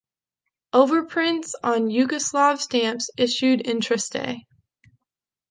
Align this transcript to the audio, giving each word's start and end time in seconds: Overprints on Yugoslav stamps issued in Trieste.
Overprints 0.73 1.51
on 1.61 1.87
Yugoslav 1.89 2.57
stamps 2.59 3.11
issued 3.19 3.61
in 3.61 3.81
Trieste. 3.81 4.39